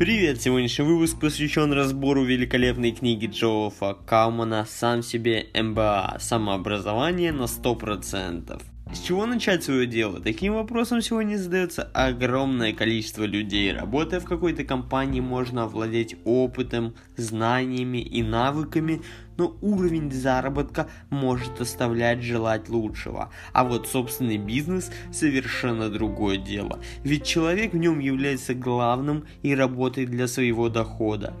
Привет! 0.00 0.40
Сегодняшний 0.40 0.86
выпуск 0.86 1.20
посвящен 1.20 1.74
разбору 1.74 2.24
великолепной 2.24 2.92
книги 2.92 3.26
Джоуфа 3.26 3.92
Каумана 3.92 4.64
«Сам 4.66 5.02
себе 5.02 5.48
МБА. 5.52 6.16
Самообразование 6.18 7.32
на 7.32 7.42
100%». 7.42 8.62
С 8.92 8.98
чего 8.98 9.24
начать 9.24 9.62
свое 9.62 9.86
дело? 9.86 10.20
Таким 10.20 10.54
вопросом 10.54 11.00
сегодня 11.00 11.36
задается 11.36 11.84
огромное 11.94 12.72
количество 12.72 13.22
людей. 13.22 13.72
Работая 13.72 14.18
в 14.18 14.24
какой-то 14.24 14.64
компании, 14.64 15.20
можно 15.20 15.62
овладеть 15.62 16.16
опытом, 16.24 16.94
знаниями 17.16 17.98
и 17.98 18.24
навыками, 18.24 19.00
но 19.36 19.56
уровень 19.62 20.10
заработка 20.10 20.88
может 21.08 21.60
оставлять 21.60 22.22
желать 22.22 22.68
лучшего. 22.68 23.30
А 23.52 23.62
вот 23.62 23.86
собственный 23.86 24.38
бизнес 24.38 24.90
совершенно 25.12 25.88
другое 25.88 26.36
дело. 26.36 26.80
Ведь 27.04 27.24
человек 27.24 27.72
в 27.72 27.76
нем 27.76 28.00
является 28.00 28.54
главным 28.54 29.24
и 29.42 29.54
работает 29.54 30.10
для 30.10 30.26
своего 30.26 30.68
дохода. 30.68 31.34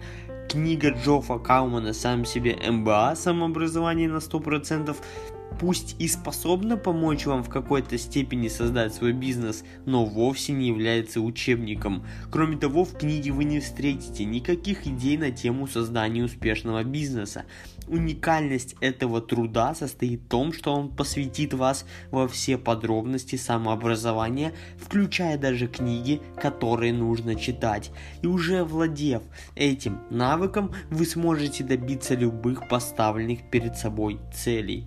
Книга 0.48 0.90
Джоффа 0.90 1.38
Каумана 1.38 1.92
«Сам 1.92 2.24
себе 2.24 2.56
МБА. 2.56 3.14
Самообразование 3.16 4.08
на 4.08 4.18
100% 4.18 4.96
пусть 5.58 5.96
и 5.98 6.08
способна 6.08 6.76
помочь 6.76 7.26
вам 7.26 7.42
в 7.42 7.48
какой-то 7.48 7.98
степени 7.98 8.48
создать 8.48 8.94
свой 8.94 9.12
бизнес, 9.12 9.64
но 9.86 10.04
вовсе 10.04 10.52
не 10.52 10.68
является 10.68 11.20
учебником. 11.20 12.04
Кроме 12.30 12.56
того, 12.56 12.84
в 12.84 12.96
книге 12.96 13.32
вы 13.32 13.44
не 13.44 13.60
встретите 13.60 14.24
никаких 14.24 14.86
идей 14.86 15.16
на 15.16 15.30
тему 15.30 15.66
создания 15.66 16.24
успешного 16.24 16.84
бизнеса. 16.84 17.44
Уникальность 17.88 18.76
этого 18.80 19.20
труда 19.20 19.74
состоит 19.74 20.20
в 20.20 20.28
том, 20.28 20.52
что 20.52 20.72
он 20.72 20.94
посвятит 20.94 21.54
вас 21.54 21.84
во 22.10 22.28
все 22.28 22.56
подробности 22.56 23.34
самообразования, 23.36 24.52
включая 24.78 25.36
даже 25.38 25.66
книги, 25.66 26.20
которые 26.40 26.92
нужно 26.92 27.34
читать. 27.34 27.90
И 28.22 28.26
уже 28.26 28.62
овладев 28.62 29.22
этим 29.56 30.00
навыком, 30.10 30.72
вы 30.90 31.04
сможете 31.04 31.64
добиться 31.64 32.14
любых 32.14 32.68
поставленных 32.68 33.50
перед 33.50 33.76
собой 33.76 34.20
целей. 34.32 34.86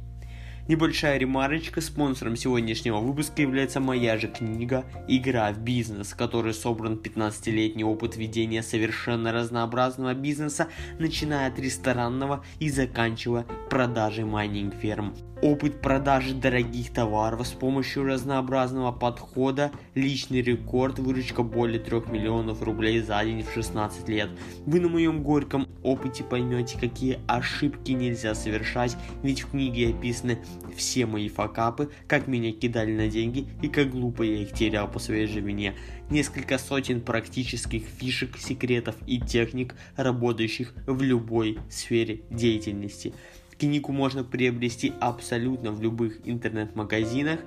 Небольшая 0.66 1.18
ремарочка, 1.18 1.82
спонсором 1.82 2.38
сегодняшнего 2.38 3.00
выпуска 3.00 3.42
является 3.42 3.82
моя 3.82 4.18
же 4.18 4.30
книга 4.30 4.86
«Игра 5.10 5.52
в 5.52 5.60
бизнес», 5.60 6.14
в 6.14 6.16
которой 6.16 6.54
собран 6.54 7.02
15-летний 7.04 7.84
опыт 7.84 8.16
ведения 8.16 8.64
совершенно 8.64 9.34
разнообразного 9.34 10.14
бизнеса, 10.14 10.70
начиная 11.00 11.50
от 11.50 11.60
ресторанного 11.60 12.46
и 12.60 12.70
заканчивая 12.70 13.46
продажей 13.70 14.24
майнинг-ферм 14.24 15.14
опыт 15.42 15.82
продажи 15.82 16.34
дорогих 16.34 16.94
товаров 16.94 17.46
с 17.46 17.52
помощью 17.52 18.06
разнообразного 18.06 18.92
подхода, 18.92 19.72
личный 19.96 20.42
рекорд, 20.42 21.00
выручка 21.00 21.44
более 21.44 21.80
3 21.80 22.12
миллионов 22.12 22.62
рублей 22.62 23.02
за 23.02 23.24
день 23.24 23.44
в 23.44 23.54
16 23.54 24.08
лет. 24.10 24.30
Вы 24.66 24.80
на 24.80 24.90
моем 24.90 25.24
горьком 25.24 25.68
опыте 25.84 26.24
поймете, 26.24 26.78
какие 26.80 27.20
ошибки 27.28 27.92
нельзя 27.92 28.36
совершать, 28.36 28.96
ведь 29.22 29.42
в 29.42 29.52
книге 29.52 29.90
описаны 29.90 30.40
все 30.76 31.06
мои 31.06 31.30
факапы, 31.30 31.90
как 32.08 32.28
меня 32.28 32.52
кидали 32.52 32.92
на 32.92 33.08
деньги 33.08 33.48
и 33.62 33.68
как 33.68 33.92
глупо 33.92 34.24
я 34.24 34.42
их 34.42 34.54
терял 34.54 34.90
по 34.90 35.00
своей 35.00 35.28
же 35.28 35.40
вине. 35.40 35.76
Несколько 36.10 36.58
сотен 36.58 37.02
практических 37.02 37.84
фишек, 37.84 38.38
секретов 38.38 38.96
и 39.08 39.20
техник, 39.20 39.76
работающих 39.96 40.74
в 40.86 41.02
любой 41.02 41.60
сфере 41.70 42.22
деятельности. 42.30 43.14
Книгу 43.58 43.92
можно 43.92 44.24
приобрести 44.24 44.94
абсолютно 45.00 45.72
в 45.72 45.82
любых 45.82 46.28
интернет-магазинах, 46.28 47.40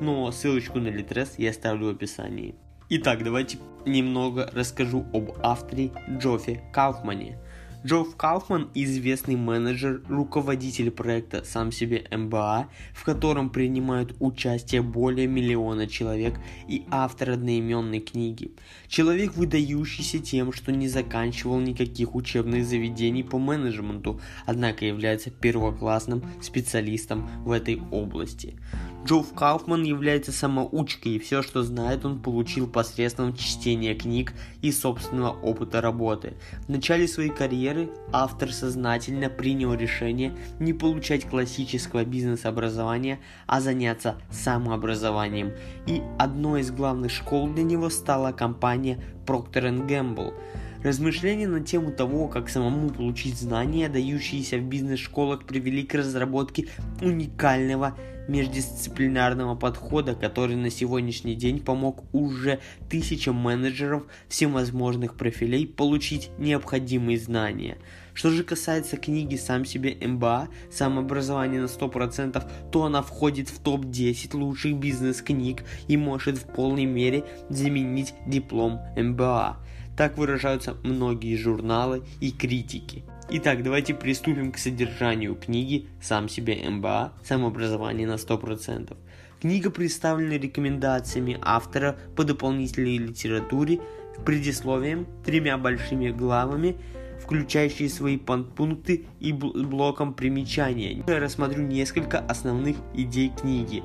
но 0.00 0.30
ссылочку 0.30 0.78
на 0.78 0.88
Литрес 0.88 1.34
я 1.38 1.50
оставлю 1.50 1.86
в 1.86 1.90
описании. 1.90 2.54
Итак, 2.90 3.24
давайте 3.24 3.58
немного 3.86 4.50
расскажу 4.52 5.06
об 5.12 5.32
авторе 5.42 5.90
Джоффе 6.08 6.62
Кауфмане. 6.72 7.38
Джофф 7.86 8.16
Кауфман– 8.16 8.70
известный 8.74 9.36
менеджер, 9.36 10.02
руководитель 10.08 10.90
проекта 10.90 11.44
«Сам 11.44 11.70
себе 11.70 12.06
МБА», 12.10 12.68
в 12.94 13.04
котором 13.04 13.50
принимают 13.50 14.16
участие 14.20 14.80
более 14.80 15.26
миллиона 15.26 15.86
человек 15.86 16.40
и 16.66 16.86
автор 16.90 17.32
одноименной 17.32 18.00
книги. 18.00 18.52
Человек, 18.88 19.34
выдающийся 19.34 20.18
тем, 20.18 20.54
что 20.54 20.72
не 20.72 20.88
заканчивал 20.88 21.60
никаких 21.60 22.14
учебных 22.14 22.64
заведений 22.64 23.22
по 23.22 23.38
менеджменту, 23.38 24.18
однако 24.46 24.86
является 24.86 25.30
первоклассным 25.30 26.24
специалистом 26.40 27.28
в 27.44 27.50
этой 27.50 27.82
области. 27.90 28.58
Джофф 29.04 29.34
Кауфман 29.34 29.82
является 29.82 30.32
самоучкой, 30.32 31.12
и 31.12 31.18
все, 31.18 31.42
что 31.42 31.62
знает, 31.62 32.06
он 32.06 32.20
получил 32.20 32.66
посредством 32.66 33.36
чтения 33.36 33.94
книг 33.94 34.32
и 34.62 34.72
собственного 34.72 35.32
опыта 35.42 35.82
работы. 35.82 36.32
В 36.66 36.70
начале 36.70 37.06
своей 37.06 37.28
карьеры 37.28 37.90
автор 38.12 38.50
сознательно 38.50 39.28
принял 39.28 39.74
решение 39.74 40.34
не 40.58 40.72
получать 40.72 41.28
классического 41.28 42.06
бизнес-образования, 42.06 43.20
а 43.46 43.60
заняться 43.60 44.16
самообразованием. 44.30 45.52
И 45.86 46.00
одной 46.18 46.62
из 46.62 46.70
главных 46.70 47.12
школ 47.12 47.48
для 47.48 47.62
него 47.62 47.90
стала 47.90 48.32
компания 48.32 49.04
Procter 49.26 49.86
Gamble– 49.86 50.32
Размышления 50.84 51.48
на 51.48 51.60
тему 51.60 51.92
того, 51.92 52.28
как 52.28 52.50
самому 52.50 52.90
получить 52.90 53.38
знания, 53.38 53.88
дающиеся 53.88 54.58
в 54.58 54.64
бизнес-школах, 54.64 55.44
привели 55.46 55.82
к 55.82 55.94
разработке 55.94 56.68
уникального 57.00 57.96
междисциплинарного 58.28 59.54
подхода, 59.54 60.14
который 60.14 60.56
на 60.56 60.68
сегодняшний 60.68 61.36
день 61.36 61.60
помог 61.60 62.04
уже 62.12 62.60
тысячам 62.90 63.36
менеджеров 63.36 64.02
всевозможных 64.28 65.16
профилей 65.16 65.66
получить 65.66 66.28
необходимые 66.36 67.18
знания. 67.18 67.78
Что 68.12 68.28
же 68.28 68.44
касается 68.44 68.98
книги 68.98 69.36
«Сам 69.36 69.64
себе 69.64 69.96
МБА. 70.06 70.48
Самообразование 70.70 71.62
на 71.62 71.66
100%», 71.66 72.70
то 72.70 72.84
она 72.84 73.00
входит 73.00 73.48
в 73.48 73.58
топ-10 73.58 74.36
лучших 74.36 74.76
бизнес-книг 74.76 75.64
и 75.88 75.96
может 75.96 76.36
в 76.36 76.44
полной 76.44 76.84
мере 76.84 77.24
заменить 77.48 78.12
диплом 78.26 78.80
МБА. 78.96 79.63
Так 79.96 80.18
выражаются 80.18 80.76
многие 80.82 81.36
журналы 81.36 82.02
и 82.20 82.32
критики. 82.32 83.04
Итак, 83.30 83.62
давайте 83.62 83.94
приступим 83.94 84.50
к 84.50 84.58
содержанию 84.58 85.36
книги 85.36 85.86
«Сам 86.02 86.28
себе 86.28 86.68
МБА. 86.68 87.12
Самообразование 87.24 88.06
на 88.06 88.14
100%». 88.14 88.96
Книга 89.40 89.70
представлена 89.70 90.36
рекомендациями 90.36 91.38
автора 91.42 91.96
по 92.16 92.24
дополнительной 92.24 92.98
литературе, 92.98 93.80
предисловием, 94.24 95.06
тремя 95.24 95.58
большими 95.58 96.10
главами, 96.10 96.76
включающие 97.22 97.88
свои 97.88 98.16
подпункты 98.18 99.06
и 99.20 99.32
блоком 99.32 100.12
примечания. 100.12 101.04
Я 101.06 101.20
рассмотрю 101.20 101.62
несколько 101.62 102.18
основных 102.18 102.76
идей 102.94 103.30
книги. 103.30 103.82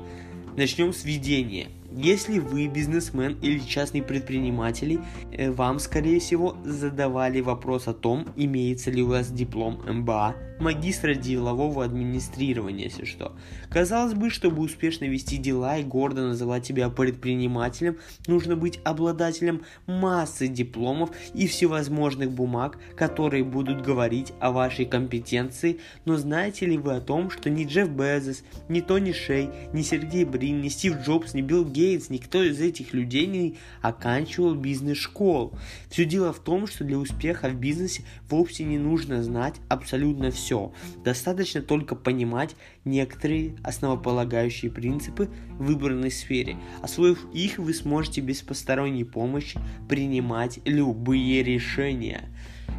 Начнем 0.56 0.92
с 0.92 1.04
введения– 1.04 1.68
если 1.92 2.38
вы 2.38 2.68
бизнесмен 2.68 3.36
или 3.42 3.58
частный 3.58 4.02
предприниматель, 4.02 5.00
э, 5.32 5.50
вам, 5.50 5.78
скорее 5.78 6.20
всего, 6.20 6.56
задавали 6.64 7.40
вопрос 7.40 7.88
о 7.88 7.94
том, 7.94 8.28
имеется 8.36 8.90
ли 8.90 9.02
у 9.02 9.08
вас 9.08 9.30
диплом 9.30 9.82
МБА, 9.86 10.36
магистра 10.60 11.14
делового 11.14 11.84
администрирования, 11.84 12.84
если 12.84 13.04
что. 13.04 13.32
Казалось 13.70 14.14
бы, 14.14 14.30
чтобы 14.30 14.62
успешно 14.62 15.06
вести 15.06 15.36
дела 15.36 15.78
и 15.78 15.82
гордо 15.82 16.22
называть 16.22 16.66
себя 16.66 16.90
предпринимателем, 16.90 17.98
нужно 18.26 18.56
быть 18.56 18.78
обладателем 18.84 19.62
массы 19.86 20.48
дипломов 20.48 21.10
и 21.34 21.46
всевозможных 21.46 22.30
бумаг, 22.30 22.78
которые 22.96 23.42
будут 23.42 23.82
говорить 23.82 24.32
о 24.38 24.52
вашей 24.52 24.84
компетенции, 24.84 25.80
но 26.04 26.16
знаете 26.16 26.66
ли 26.66 26.76
вы 26.76 26.94
о 26.94 27.00
том, 27.00 27.30
что 27.30 27.50
ни 27.50 27.64
Джефф 27.64 27.88
Безос, 27.88 28.42
ни 28.68 28.80
Тони 28.80 29.12
Шей, 29.12 29.48
ни 29.72 29.82
Сергей 29.82 30.24
Брин, 30.24 30.60
ни 30.60 30.68
Стив 30.68 30.98
Джобс, 31.04 31.34
ни 31.34 31.40
Билл 31.40 31.64
Гейтс, 31.64 31.79
никто 32.10 32.42
из 32.42 32.60
этих 32.60 32.92
людей 32.92 33.26
не 33.26 33.56
оканчивал 33.82 34.54
бизнес-школ. 34.54 35.58
Все 35.88 36.04
дело 36.04 36.32
в 36.32 36.38
том, 36.38 36.66
что 36.66 36.84
для 36.84 36.98
успеха 36.98 37.48
в 37.48 37.54
бизнесе 37.54 38.02
вовсе 38.28 38.64
не 38.64 38.78
нужно 38.78 39.22
знать 39.22 39.56
абсолютно 39.68 40.30
все. 40.30 40.72
Достаточно 41.04 41.62
только 41.62 41.94
понимать 41.94 42.56
некоторые 42.84 43.56
основополагающие 43.62 44.70
принципы 44.70 45.28
в 45.58 45.66
выбранной 45.66 46.10
сфере. 46.10 46.56
Освоив 46.82 47.26
их, 47.32 47.58
вы 47.58 47.74
сможете 47.74 48.20
без 48.20 48.42
посторонней 48.42 49.04
помощи 49.04 49.58
принимать 49.88 50.60
любые 50.64 51.42
решения. 51.42 52.28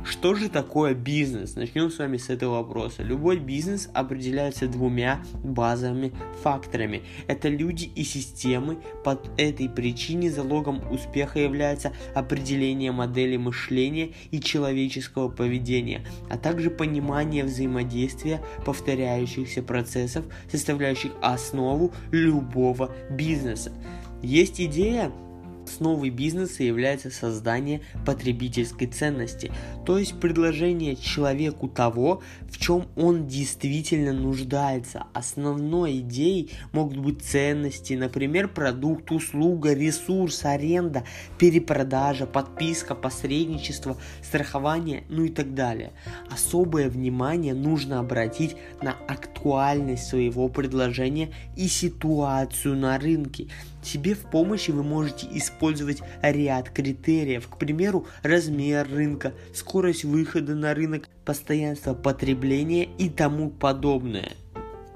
Что 0.04 0.34
же 0.34 0.50
такое 0.50 0.96
бизнес? 0.96 1.56
Начнем 1.56 1.92
с 1.92 2.00
вами 2.00 2.18
с 2.18 2.30
этого 2.30 2.56
вопроса. 2.56 3.04
Любой 3.04 3.38
бизнес 3.38 3.90
определяется 3.94 4.68
двумя 4.68 5.24
базовыми 5.44 6.14
факторами. 6.42 7.04
Это 7.28 7.50
люди 7.50 7.86
и 7.86 8.04
системы. 8.04 8.78
Под 9.04 9.30
этой 9.40 9.70
причине 9.70 10.32
залогом 10.32 10.82
успеха 10.92 11.40
является 11.40 11.94
определение 12.16 12.92
модели 12.92 13.38
мышления 13.38 14.14
и 14.32 14.40
человеческого 14.40 15.30
поведения, 15.30 16.06
а 16.30 16.38
также 16.38 16.72
понимание 16.72 17.44
взаимодействия 17.44 18.44
повторяющихся 18.66 19.62
процессов, 19.62 20.26
составляющих 20.52 21.12
основу 21.22 21.94
любого 22.12 22.92
бизнеса. 23.12 23.72
Есть 24.24 24.60
идея 24.62 25.12
Основой 25.72 26.10
бизнеса 26.10 26.64
является 26.64 27.10
создание 27.10 27.80
потребительской 28.06 28.88
ценности, 28.88 29.54
то 29.86 29.98
есть 29.98 30.20
предложение 30.20 30.98
человеку 30.98 31.70
того, 31.70 32.22
в 32.50 32.58
чем 32.60 32.88
он 32.98 33.26
действительно 33.28 34.12
нуждается. 34.12 35.06
Основной 35.14 36.00
идеей 36.00 36.52
могут 36.74 36.98
быть 36.98 37.22
ценности, 37.22 37.94
например, 37.94 38.50
продукт, 38.50 39.12
услуга, 39.12 39.74
ресурс, 39.74 40.44
аренда, 40.44 41.06
перепродажа, 41.38 42.26
подписка, 42.26 42.94
посредничество, 42.94 43.96
страхование, 44.22 45.06
ну 45.08 45.24
и 45.24 45.30
так 45.30 45.54
далее. 45.54 45.94
Особое 46.30 46.90
внимание 46.90 47.54
нужно 47.54 48.00
обратить 48.00 48.58
на 48.82 48.92
актуальность 49.08 50.08
своего 50.08 50.50
предложения 50.50 51.30
и 51.56 51.70
ситуацию 51.70 52.76
на 52.76 53.00
рынке. 53.00 53.48
Себе 53.82 54.14
в 54.14 54.30
помощи 54.30 54.70
вы 54.70 54.84
можете 54.84 55.28
использовать 55.32 55.61
ряд 56.22 56.70
критериев, 56.70 57.48
к 57.48 57.58
примеру, 57.58 58.08
размер 58.24 58.88
рынка, 58.90 59.34
скорость 59.54 60.04
выхода 60.04 60.56
на 60.56 60.74
рынок, 60.74 61.08
постоянство 61.26 61.94
потребления 61.94 62.86
и 62.98 63.10
тому 63.10 63.50
подобное. 63.50 64.32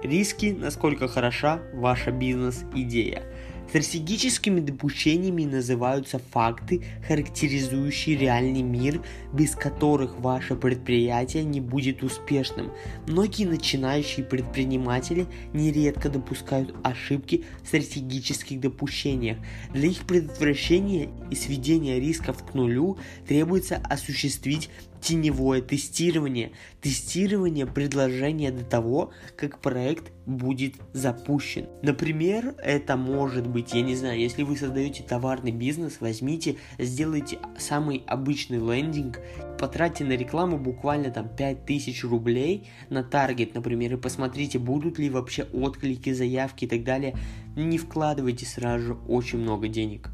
Риски, 0.03 0.55
насколько 0.57 1.07
хороша 1.07 1.59
ваша 1.73 2.11
бизнес-идея. 2.11 3.23
Стратегическими 3.69 4.59
допущениями 4.59 5.43
называются 5.43 6.19
факты, 6.19 6.83
характеризующие 7.07 8.15
реальный 8.15 8.61
мир, 8.61 9.01
без 9.33 9.55
которых 9.55 10.19
ваше 10.19 10.55
предприятие 10.55 11.43
не 11.43 11.61
будет 11.61 12.03
успешным. 12.03 12.71
Многие 13.07 13.45
начинающие 13.45 14.25
предприниматели 14.25 15.25
нередко 15.53 16.09
допускают 16.09 16.73
ошибки 16.83 17.43
в 17.63 17.67
стратегических 17.67 18.59
допущениях. 18.59 19.37
Для 19.73 19.89
их 19.89 20.05
предотвращения 20.05 21.09
и 21.29 21.35
сведения 21.35 21.99
рисков 21.99 22.43
к 22.45 22.53
нулю 22.53 22.97
требуется 23.27 23.77
осуществить 23.89 24.69
теневое 25.05 25.61
тестирование. 25.61 26.51
Тестирование 26.81 27.67
предложения 27.67 28.51
до 28.51 28.65
того, 28.65 29.11
как 29.35 29.59
проект 29.59 30.11
будет 30.25 30.73
запущен. 30.93 31.67
Например, 31.83 32.55
это 32.57 32.97
может 32.97 33.45
быть, 33.45 33.75
я 33.75 33.83
не 33.83 33.95
знаю, 33.95 34.19
если 34.19 34.41
вы 34.41 34.57
создаете 34.57 35.03
товарный 35.03 35.51
бизнес, 35.51 35.97
возьмите, 35.99 36.55
сделайте 36.79 37.37
самый 37.55 38.03
обычный 38.07 38.57
лендинг, 38.57 39.19
потратьте 39.59 40.03
на 40.03 40.13
рекламу 40.13 40.57
буквально 40.57 41.11
там 41.11 41.29
5000 41.29 42.03
рублей 42.05 42.67
на 42.89 43.03
таргет, 43.03 43.53
например, 43.53 43.93
и 43.93 43.97
посмотрите, 43.97 44.57
будут 44.57 44.97
ли 44.97 45.11
вообще 45.11 45.43
отклики, 45.53 46.13
заявки 46.13 46.65
и 46.65 46.67
так 46.67 46.83
далее. 46.83 47.15
Не 47.55 47.77
вкладывайте 47.77 48.47
сразу 48.47 48.85
же 48.85 48.93
очень 49.07 49.37
много 49.37 49.67
денег. 49.67 50.09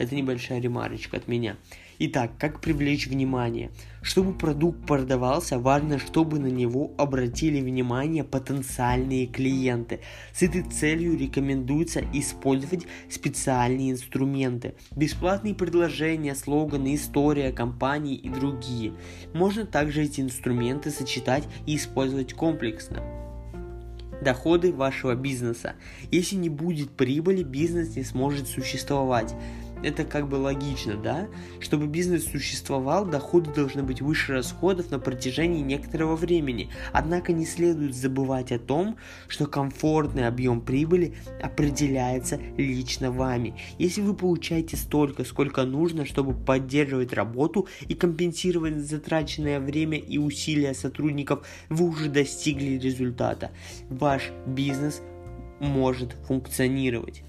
Это 0.00 0.16
небольшая 0.16 0.60
ремарочка 0.60 1.18
от 1.18 1.28
меня. 1.28 1.56
Итак, 2.00 2.32
как 2.38 2.60
привлечь 2.60 3.06
внимание? 3.06 3.70
Чтобы 4.02 4.36
продукт 4.36 4.84
продавался, 4.84 5.60
важно, 5.60 6.00
чтобы 6.00 6.40
на 6.40 6.48
него 6.48 6.90
обратили 6.98 7.60
внимание 7.60 8.24
потенциальные 8.24 9.28
клиенты. 9.28 10.00
С 10.32 10.42
этой 10.42 10.62
целью 10.62 11.16
рекомендуется 11.16 12.02
использовать 12.12 12.86
специальные 13.08 13.92
инструменты. 13.92 14.74
Бесплатные 14.96 15.54
предложения, 15.54 16.34
слоганы, 16.34 16.96
история 16.96 17.52
компании 17.52 18.16
и 18.16 18.28
другие. 18.28 18.94
Можно 19.32 19.64
также 19.64 20.02
эти 20.02 20.20
инструменты 20.20 20.90
сочетать 20.90 21.44
и 21.66 21.76
использовать 21.76 22.34
комплексно 22.34 23.02
доходы 24.22 24.72
вашего 24.72 25.14
бизнеса. 25.14 25.74
Если 26.10 26.34
не 26.36 26.48
будет 26.48 26.90
прибыли, 26.90 27.42
бизнес 27.42 27.94
не 27.94 28.02
сможет 28.02 28.48
существовать 28.48 29.34
это 29.84 30.04
как 30.04 30.28
бы 30.28 30.36
логично, 30.36 30.96
да? 30.96 31.28
Чтобы 31.60 31.86
бизнес 31.86 32.24
существовал, 32.24 33.04
доходы 33.04 33.52
должны 33.52 33.82
быть 33.82 34.00
выше 34.00 34.32
расходов 34.32 34.90
на 34.90 34.98
протяжении 34.98 35.60
некоторого 35.60 36.16
времени. 36.16 36.70
Однако 36.92 37.32
не 37.32 37.44
следует 37.44 37.94
забывать 37.94 38.50
о 38.52 38.58
том, 38.58 38.96
что 39.28 39.46
комфортный 39.46 40.26
объем 40.26 40.60
прибыли 40.60 41.14
определяется 41.42 42.40
лично 42.56 43.10
вами. 43.10 43.54
Если 43.78 44.00
вы 44.00 44.14
получаете 44.14 44.76
столько, 44.76 45.24
сколько 45.24 45.64
нужно, 45.64 46.06
чтобы 46.06 46.34
поддерживать 46.34 47.12
работу 47.12 47.68
и 47.86 47.94
компенсировать 47.94 48.78
затраченное 48.78 49.60
время 49.60 49.98
и 49.98 50.18
усилия 50.18 50.74
сотрудников, 50.74 51.46
вы 51.68 51.88
уже 51.88 52.08
достигли 52.08 52.78
результата. 52.78 53.50
Ваш 53.90 54.30
бизнес 54.46 55.02
может 55.60 56.12
функционировать 56.26 57.22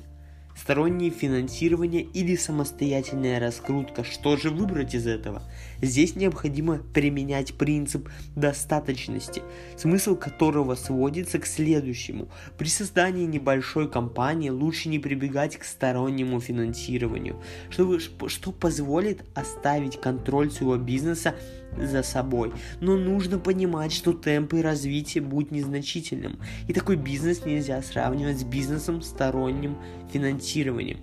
стороннее 0.56 1.12
финансирование 1.12 2.02
или 2.02 2.36
самостоятельная 2.36 3.40
раскрутка. 3.40 4.04
Что 4.04 4.38
же 4.38 4.50
выбрать 4.50 4.96
из 4.96 5.06
этого? 5.06 5.44
Здесь 5.86 6.16
необходимо 6.16 6.80
применять 6.94 7.54
принцип 7.54 8.10
достаточности, 8.36 9.44
смысл 9.78 10.16
которого 10.16 10.74
сводится 10.74 11.38
к 11.38 11.46
следующему. 11.46 12.28
При 12.58 12.68
создании 12.68 13.26
небольшой 13.26 13.88
компании 13.88 14.50
лучше 14.50 14.90
не 14.90 14.98
прибегать 14.98 15.58
к 15.58 15.64
стороннему 15.64 16.40
финансированию, 16.40 17.40
чтобы, 17.70 18.00
что 18.00 18.52
позволит 18.52 19.26
оставить 19.36 20.02
контроль 20.02 20.50
своего 20.50 20.78
бизнеса 20.78 21.36
за 21.78 22.02
собой. 22.02 22.52
Но 22.82 22.98
нужно 22.98 23.38
понимать, 23.38 23.94
что 23.94 24.14
темпы 24.14 24.64
развития 24.64 25.22
будут 25.22 25.52
незначительным. 25.52 26.40
И 26.68 26.74
такой 26.74 26.96
бизнес 26.96 27.46
нельзя 27.46 27.80
сравнивать 27.84 28.40
с 28.40 28.44
бизнесом 28.44 29.04
сторонним 29.04 29.78
финансированием. 30.12 30.98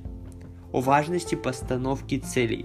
О 0.72 0.80
важности 0.80 1.34
постановки 1.34 2.18
целей. 2.18 2.64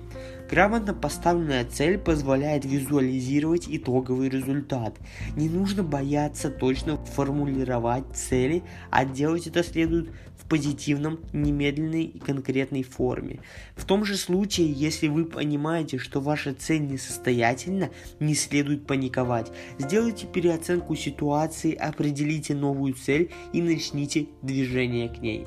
Грамотно 0.49 0.93
поставленная 0.93 1.65
цель 1.65 1.97
позволяет 1.97 2.63
визуализировать 2.63 3.65
итоговый 3.67 4.29
результат. 4.29 4.97
Не 5.35 5.49
нужно 5.49 5.83
бояться 5.83 6.49
точно 6.49 6.97
формулировать 6.97 8.05
цели, 8.13 8.63
а 8.89 9.03
делать 9.03 9.47
это 9.47 9.61
следует 9.61 10.09
в 10.37 10.47
позитивном, 10.47 11.19
немедленной 11.33 12.03
и 12.03 12.19
конкретной 12.19 12.83
форме. 12.83 13.41
В 13.75 13.83
том 13.83 14.05
же 14.05 14.15
случае, 14.15 14.71
если 14.71 15.09
вы 15.09 15.25
понимаете, 15.25 15.97
что 15.97 16.21
ваша 16.21 16.53
цель 16.53 16.87
несостоятельна, 16.87 17.89
не 18.21 18.33
следует 18.33 18.87
паниковать. 18.87 19.51
Сделайте 19.77 20.27
переоценку 20.27 20.95
ситуации, 20.95 21.73
определите 21.73 22.55
новую 22.55 22.93
цель 22.93 23.31
и 23.51 23.61
начните 23.61 24.27
движение 24.41 25.09
к 25.09 25.19
ней. 25.19 25.45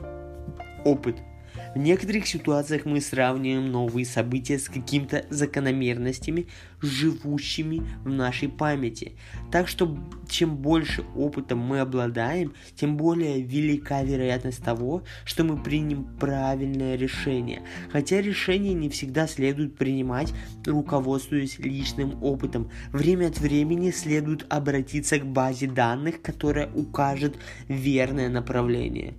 Опыт– 0.85 1.17
в 1.75 1.79
некоторых 1.79 2.27
ситуациях 2.27 2.85
мы 2.85 3.01
сравниваем 3.01 3.71
новые 3.71 4.05
события 4.05 4.59
с 4.59 4.69
какими-то 4.69 5.25
закономерностями, 5.31 6.49
живущими 6.83 7.83
в 8.05 8.09
нашей 8.09 8.49
памяти. 8.49 9.13
Так 9.53 9.69
что 9.69 9.97
чем 10.29 10.57
больше 10.57 11.05
опыта 11.15 11.55
мы 11.55 11.79
обладаем, 11.79 12.55
тем 12.75 12.97
более 12.97 13.41
велика 13.41 14.03
вероятность 14.03 14.65
того, 14.65 15.05
что 15.25 15.45
мы 15.45 15.63
примем 15.63 16.07
правильное 16.19 16.97
решение. 16.97 17.63
Хотя 17.93 18.21
решение 18.21 18.75
не 18.75 18.89
всегда 18.89 19.29
следует 19.29 19.77
принимать, 19.77 20.35
руководствуясь 20.67 21.61
личным 21.61 22.21
опытом. 22.23 22.69
Время 22.93 23.29
от 23.29 23.39
времени 23.39 23.93
следует 23.93 24.45
обратиться 24.49 25.21
к 25.21 25.27
базе 25.27 25.69
данных, 25.69 26.21
которая 26.21 26.69
укажет 26.73 27.37
верное 27.69 28.29
направление. 28.29 29.15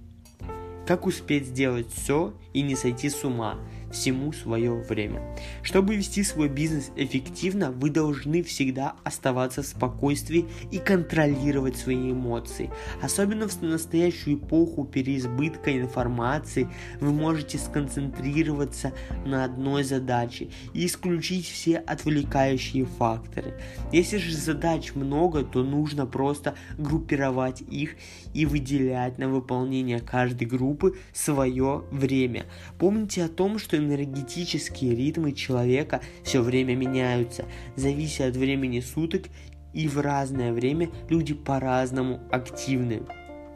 Как 0.85 1.05
успеть 1.05 1.47
сделать 1.47 1.87
все 1.93 2.33
и 2.53 2.61
не 2.61 2.75
сойти 2.75 3.09
с 3.09 3.23
ума? 3.23 3.57
Всему 3.91 4.31
свое 4.31 4.73
время. 4.73 5.21
Чтобы 5.63 5.95
вести 5.95 6.23
свой 6.23 6.49
бизнес 6.49 6.91
эффективно, 6.95 7.71
вы 7.71 7.89
должны 7.89 8.43
всегда 8.43 8.95
оставаться 9.03 9.61
в 9.61 9.67
спокойствии 9.67 10.45
и 10.71 10.77
контролировать 10.77 11.77
свои 11.77 12.11
эмоции. 12.11 12.69
Особенно 13.01 13.47
в 13.47 13.61
настоящую 13.61 14.37
эпоху 14.37 14.85
переизбытка 14.85 15.77
информации 15.77 16.69
вы 16.99 17.11
можете 17.11 17.57
сконцентрироваться 17.57 18.93
на 19.25 19.43
одной 19.43 19.83
задаче 19.83 20.49
и 20.73 20.85
исключить 20.85 21.47
все 21.47 21.77
отвлекающие 21.77 22.85
факторы. 22.85 23.53
Если 23.91 24.17
же 24.17 24.35
задач 24.35 24.95
много, 24.95 25.43
то 25.43 25.63
нужно 25.63 26.05
просто 26.05 26.55
группировать 26.77 27.61
их 27.61 27.95
и 28.33 28.45
выделять 28.45 29.17
на 29.17 29.27
выполнение 29.27 29.99
каждой 29.99 30.47
группы 30.47 30.97
свое 31.13 31.83
время. 31.91 32.45
Помните 32.79 33.23
о 33.23 33.29
том, 33.29 33.59
что 33.59 33.77
энергетические 33.85 34.95
ритмы 34.95 35.33
человека 35.33 36.01
все 36.23 36.41
время 36.41 36.75
меняются, 36.75 37.45
завися 37.75 38.27
от 38.27 38.35
времени 38.35 38.79
суток, 38.79 39.25
и 39.73 39.87
в 39.87 39.99
разное 39.99 40.51
время 40.53 40.89
люди 41.09 41.33
по-разному 41.33 42.19
активны. 42.31 43.03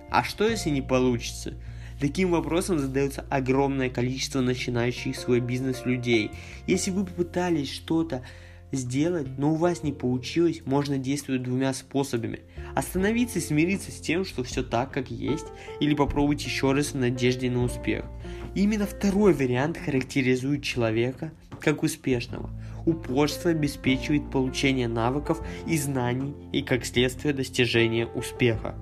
А 0.10 0.24
что 0.24 0.48
если 0.48 0.70
не 0.70 0.82
получится? 0.82 1.53
Таким 2.00 2.32
вопросом 2.32 2.77
задается 2.79 3.25
огромное 3.29 3.89
количество 3.89 4.41
начинающих 4.41 5.15
свой 5.15 5.39
бизнес 5.39 5.86
людей. 5.86 6.32
Если 6.67 6.91
вы 6.91 7.05
попытались 7.05 7.72
что-то 7.72 8.24
сделать, 8.72 9.27
но 9.38 9.53
у 9.53 9.55
вас 9.55 9.84
не 9.84 9.93
получилось, 9.93 10.62
можно 10.65 10.98
действовать 10.98 11.43
двумя 11.43 11.74
способами. 11.74 12.41
Остановиться 12.75 13.39
и 13.39 13.41
смириться 13.41 13.91
с 13.91 14.00
тем, 14.00 14.25
что 14.25 14.43
все 14.43 14.63
так, 14.63 14.91
как 14.91 15.12
есть, 15.12 15.45
или 15.79 15.95
попробовать 15.95 16.43
еще 16.43 16.72
раз 16.72 16.93
в 16.93 16.98
надежде 16.98 17.50
на 17.50 17.63
успех. 17.63 18.05
Именно 18.53 18.86
второй 18.86 19.34
вариант 19.34 19.77
характеризует 19.77 20.63
человека 20.63 21.31
как 21.62 21.84
успешного. 21.84 22.50
Упорство 22.86 23.51
обеспечивает 23.51 24.29
получение 24.29 24.88
навыков 24.88 25.41
и 25.67 25.77
знаний 25.77 26.36
и 26.51 26.62
как 26.62 26.86
следствие 26.86 27.34
достижения 27.34 28.05
успеха. 28.05 28.75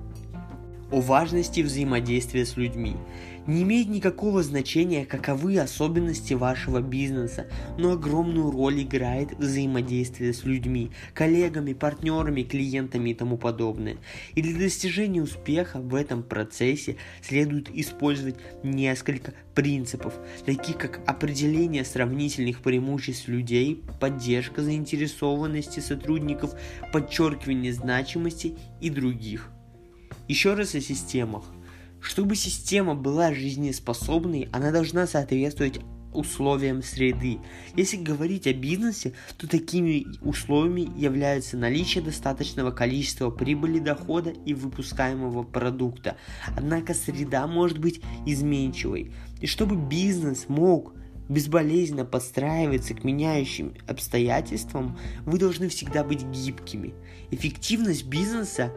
О 0.94 1.00
важности 1.00 1.60
взаимодействия 1.60 2.46
с 2.46 2.56
людьми. 2.56 2.94
Не 3.48 3.64
имеет 3.64 3.88
никакого 3.88 4.44
значения, 4.44 5.04
каковы 5.04 5.58
особенности 5.58 6.34
вашего 6.34 6.80
бизнеса, 6.80 7.48
но 7.76 7.90
огромную 7.90 8.52
роль 8.52 8.82
играет 8.82 9.36
взаимодействие 9.36 10.32
с 10.32 10.44
людьми, 10.44 10.92
коллегами, 11.12 11.72
партнерами, 11.72 12.44
клиентами 12.44 13.10
и 13.10 13.14
тому 13.14 13.38
подобное. 13.38 13.96
И 14.36 14.42
для 14.42 14.56
достижения 14.56 15.20
успеха 15.20 15.80
в 15.80 15.96
этом 15.96 16.22
процессе 16.22 16.94
следует 17.22 17.70
использовать 17.74 18.36
несколько 18.62 19.34
принципов, 19.56 20.14
таких 20.46 20.78
как 20.78 21.00
определение 21.06 21.84
сравнительных 21.84 22.60
преимуществ 22.60 23.26
людей, 23.26 23.82
поддержка 23.98 24.62
заинтересованности 24.62 25.80
сотрудников, 25.80 26.54
подчеркивание 26.92 27.72
значимости 27.72 28.56
и 28.80 28.90
других. 28.90 29.50
Еще 30.28 30.54
раз 30.54 30.74
о 30.74 30.80
системах. 30.80 31.44
Чтобы 32.00 32.36
система 32.36 32.94
была 32.94 33.34
жизнеспособной, 33.34 34.48
она 34.52 34.70
должна 34.70 35.06
соответствовать 35.06 35.80
условиям 36.14 36.82
среды. 36.82 37.38
Если 37.76 37.96
говорить 37.96 38.46
о 38.46 38.54
бизнесе, 38.54 39.12
то 39.36 39.48
такими 39.48 40.06
условиями 40.22 40.88
являются 40.98 41.56
наличие 41.56 42.02
достаточного 42.02 42.70
количества 42.70 43.30
прибыли, 43.30 43.80
дохода 43.80 44.30
и 44.30 44.54
выпускаемого 44.54 45.42
продукта. 45.42 46.16
Однако 46.56 46.94
среда 46.94 47.46
может 47.46 47.78
быть 47.78 48.00
изменчивой. 48.26 49.12
И 49.40 49.46
чтобы 49.46 49.76
бизнес 49.76 50.48
мог 50.48 50.94
безболезненно 51.28 52.04
подстраиваться 52.04 52.94
к 52.94 53.04
меняющим 53.04 53.74
обстоятельствам, 53.86 54.98
вы 55.24 55.38
должны 55.38 55.68
всегда 55.68 56.04
быть 56.04 56.22
гибкими. 56.22 56.94
Эффективность 57.30 58.04
бизнеса 58.04 58.72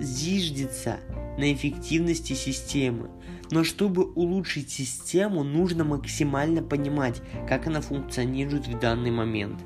зиждется 0.00 0.98
на 1.38 1.52
эффективности 1.52 2.32
системы. 2.32 3.10
Но 3.50 3.64
чтобы 3.64 4.04
улучшить 4.04 4.70
систему, 4.70 5.44
нужно 5.44 5.84
максимально 5.84 6.62
понимать, 6.62 7.20
как 7.48 7.66
она 7.66 7.80
функционирует 7.80 8.66
в 8.66 8.78
данный 8.78 9.10
момент. 9.10 9.60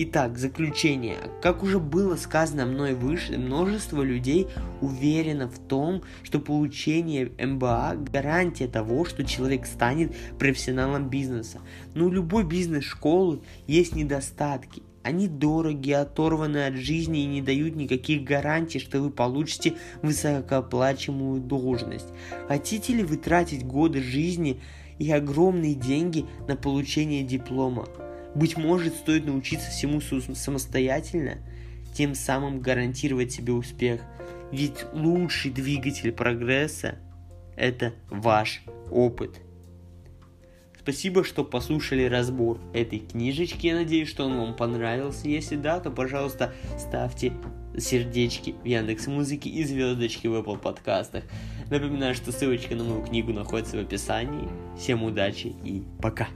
Итак, 0.00 0.38
заключение. 0.38 1.16
Как 1.42 1.64
уже 1.64 1.80
было 1.80 2.14
сказано 2.14 2.66
мной 2.66 2.94
выше, 2.94 3.36
множество 3.36 4.00
людей 4.00 4.46
уверено 4.80 5.48
в 5.48 5.58
том, 5.58 6.02
что 6.22 6.38
получение 6.38 7.32
МБА– 7.36 7.96
гарантия 8.12 8.68
того, 8.68 9.04
что 9.04 9.24
человек 9.24 9.66
станет 9.66 10.14
профессионалом 10.38 11.10
бизнеса. 11.10 11.58
Но 11.94 12.06
у 12.06 12.10
любой 12.10 12.44
бизнес-школы 12.44 13.40
есть 13.66 13.96
недостатки. 13.96 14.84
Они 15.08 15.26
дороги, 15.26 15.90
оторваны 15.90 16.66
от 16.66 16.74
жизни 16.74 17.22
и 17.22 17.26
не 17.26 17.40
дают 17.40 17.74
никаких 17.76 18.24
гарантий, 18.24 18.78
что 18.78 19.00
вы 19.00 19.08
получите 19.08 19.72
высокооплачиваемую 20.02 21.40
должность. 21.40 22.08
Хотите 22.46 22.92
ли 22.92 23.02
вы 23.02 23.16
тратить 23.16 23.64
годы 23.64 24.02
жизни 24.02 24.60
и 24.98 25.10
огромные 25.10 25.74
деньги 25.74 26.26
на 26.46 26.56
получение 26.56 27.22
диплома? 27.22 27.88
Быть 28.34 28.58
может, 28.58 28.96
стоит 28.96 29.24
научиться 29.24 29.70
всему 29.70 30.02
самостоятельно, 30.02 31.38
тем 31.94 32.14
самым 32.14 32.60
гарантировать 32.60 33.32
себе 33.32 33.54
успех. 33.54 34.02
Ведь 34.52 34.84
лучший 34.92 35.50
двигатель 35.50 36.12
прогресса– 36.12 36.98
это 37.56 37.94
ваш 38.10 38.62
опыт– 38.90 39.40
Спасибо, 40.88 41.22
что 41.22 41.44
послушали 41.44 42.04
разбор 42.04 42.58
этой 42.72 43.00
книжечки. 43.00 43.66
Я 43.66 43.74
надеюсь, 43.74 44.08
что 44.08 44.24
он 44.24 44.38
вам 44.38 44.56
понравился. 44.56 45.28
Если 45.28 45.56
да, 45.56 45.80
то, 45.80 45.90
пожалуйста, 45.90 46.54
ставьте 46.78 47.34
сердечки 47.76 48.54
в 48.62 48.64
Яндекс 48.64 49.06
Музыке 49.06 49.50
и 49.50 49.64
звездочки 49.64 50.28
в 50.28 50.34
Apple 50.34 50.58
подкастах. 50.58 51.24
Напоминаю, 51.68 52.14
что 52.14 52.32
ссылочка 52.32 52.74
на 52.74 52.84
мою 52.84 53.04
книгу 53.04 53.34
находится 53.34 53.76
в 53.76 53.80
описании. 53.80 54.48
Всем 54.78 55.02
удачи 55.02 55.54
и 55.62 55.82
пока! 56.00 56.28